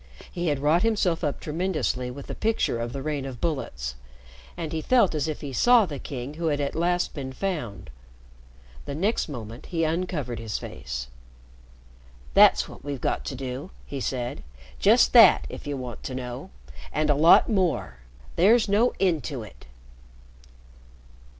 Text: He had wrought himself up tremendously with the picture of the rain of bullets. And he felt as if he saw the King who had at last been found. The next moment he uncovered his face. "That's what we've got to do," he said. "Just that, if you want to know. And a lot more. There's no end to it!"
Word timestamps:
He 0.31 0.47
had 0.47 0.57
wrought 0.57 0.81
himself 0.81 1.23
up 1.23 1.39
tremendously 1.39 2.09
with 2.09 2.25
the 2.25 2.33
picture 2.33 2.79
of 2.81 2.91
the 2.91 3.03
rain 3.03 3.23
of 3.23 3.39
bullets. 3.39 3.93
And 4.57 4.73
he 4.73 4.81
felt 4.81 5.13
as 5.13 5.27
if 5.27 5.41
he 5.41 5.53
saw 5.53 5.85
the 5.85 5.99
King 5.99 6.33
who 6.33 6.47
had 6.47 6.59
at 6.59 6.73
last 6.73 7.13
been 7.13 7.31
found. 7.31 7.91
The 8.85 8.95
next 8.95 9.29
moment 9.29 9.67
he 9.67 9.83
uncovered 9.83 10.39
his 10.39 10.57
face. 10.57 11.05
"That's 12.33 12.67
what 12.67 12.83
we've 12.83 12.99
got 12.99 13.23
to 13.25 13.35
do," 13.35 13.69
he 13.85 13.99
said. 13.99 14.41
"Just 14.79 15.13
that, 15.13 15.45
if 15.49 15.67
you 15.67 15.77
want 15.77 16.01
to 16.05 16.15
know. 16.15 16.49
And 16.91 17.11
a 17.11 17.13
lot 17.13 17.47
more. 17.47 17.97
There's 18.37 18.67
no 18.67 18.93
end 18.99 19.23
to 19.25 19.43
it!" 19.43 19.67